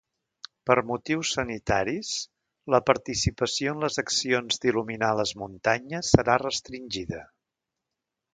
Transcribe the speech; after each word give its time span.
Per 0.67 0.75
motius 0.91 1.33
sanitaris, 1.35 2.09
la 2.75 2.79
participació 2.87 3.75
en 3.75 3.85
les 3.87 4.01
accions 4.05 4.61
d’il·luminar 4.65 5.11
les 5.21 5.35
muntanyes 5.43 6.11
serà 6.17 6.39
restringida. 6.45 7.23